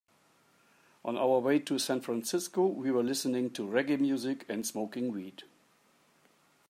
On 1.05 1.15
our 1.15 1.37
way 1.37 1.59
to 1.59 1.77
San 1.77 2.01
Francisco, 2.01 2.65
we 2.65 2.89
were 2.89 3.03
listening 3.03 3.51
to 3.51 3.67
reggae 3.67 3.99
music 3.99 4.47
and 4.49 4.65
smoking 4.65 5.11
weed. 5.11 5.43